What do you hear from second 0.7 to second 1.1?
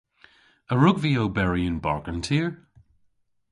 A wrug